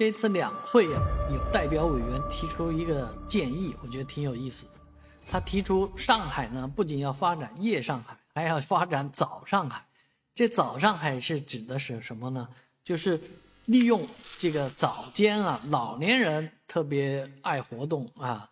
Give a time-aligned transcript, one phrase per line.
[0.00, 4.70] 这次两会啊，有代表委员提出一个建议，我觉得挺有意思的。
[5.26, 9.84] 他提出上海呢，不仅要发展夜上海，还要发展早上海。
[10.34, 12.48] 这早上海是指的是什么呢？
[12.82, 13.20] 就是
[13.66, 14.00] 利用
[14.38, 18.48] 这个早间啊，老年人特别爱活动啊，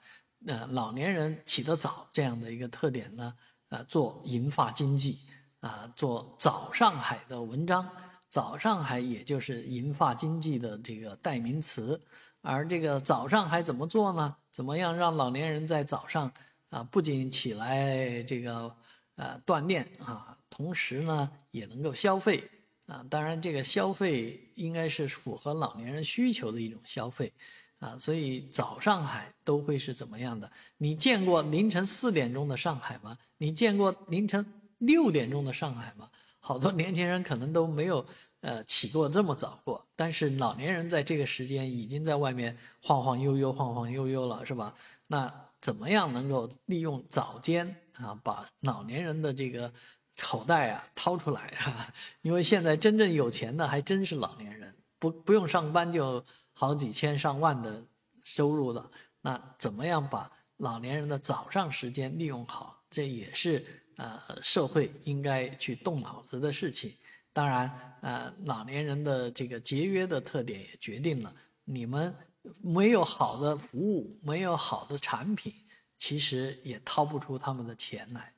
[0.46, 3.33] 呃，老年人起得早这样的一个特点呢，
[3.71, 5.19] 呃，做银发经济
[5.61, 7.89] 啊，做早上海的文章。
[8.29, 12.00] 早上海也就是银发经济的这个代名词，
[12.42, 14.36] 而这个早上海怎么做呢？
[14.50, 16.30] 怎么样让老年人在早上
[16.70, 18.74] 啊，不仅起来这个
[19.16, 22.42] 呃锻炼啊，同时呢也能够消费
[22.86, 23.05] 啊。
[23.09, 27.33] 当然，这个消费应该是符合老年人需求的一种消费
[27.78, 27.97] 啊。
[27.98, 30.50] 所以早上海都会是怎么样的？
[30.77, 33.16] 你见过凌晨四点钟的上海吗？
[33.38, 34.45] 你见过凌晨
[34.78, 36.10] 六点钟的上海吗？
[36.41, 38.06] 好多年轻人可能都没有，
[38.41, 44.74] 呃，起过这么早过，但是老年人在这个时间已经在外面晃晃悠悠、晃晃悠悠了，是吧？
[45.09, 49.72] 那怎么样能够利用早间啊，把老年人的这个
[50.16, 51.92] 口袋啊掏出来啊？
[52.22, 57.83] 因为现在真正有钱的还真是老年人，不不用上班就好几千上万的
[58.22, 58.91] 收入了。
[59.20, 62.78] 那怎么样把老年人的早上时间利用好？
[62.91, 63.64] 这也是。
[63.98, 66.94] 呃，社会应该去动脑子的事情。
[67.33, 67.69] 当然，
[68.00, 72.14] 呃，老年人的这个节约的特点也决定了，你们
[72.62, 75.53] 没有好的服务，没有好的产品，
[75.97, 78.33] 其实也掏不出他们的钱来。